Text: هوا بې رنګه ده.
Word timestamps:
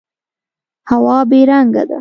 هوا 0.89 1.17
بې 1.29 1.41
رنګه 1.49 1.81
ده. 1.87 1.89